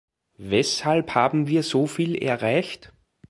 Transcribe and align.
Weshalb 0.39 1.13
haben 1.13 1.45
wir 1.45 1.61
so 1.61 1.85
viel 1.85 2.15
erreicht? 2.15 2.91